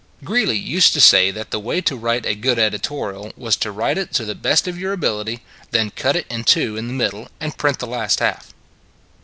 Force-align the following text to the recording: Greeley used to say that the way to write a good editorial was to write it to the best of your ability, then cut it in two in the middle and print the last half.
Greeley 0.23 0.57
used 0.57 0.93
to 0.93 0.99
say 0.99 1.29
that 1.29 1.51
the 1.51 1.59
way 1.59 1.79
to 1.79 1.95
write 1.95 2.25
a 2.25 2.33
good 2.33 2.57
editorial 2.57 3.31
was 3.37 3.55
to 3.57 3.71
write 3.71 3.99
it 3.99 4.11
to 4.15 4.25
the 4.25 4.33
best 4.33 4.67
of 4.67 4.79
your 4.79 4.93
ability, 4.93 5.41
then 5.69 5.91
cut 5.91 6.15
it 6.15 6.25
in 6.27 6.43
two 6.43 6.75
in 6.75 6.87
the 6.87 6.93
middle 6.93 7.29
and 7.39 7.55
print 7.55 7.77
the 7.77 7.85
last 7.85 8.17
half. 8.19 8.51